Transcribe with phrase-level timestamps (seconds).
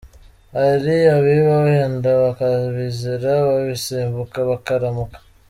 [0.57, 5.17] Hari abiba wenda bakabizira, babisimbuka bakaramuka.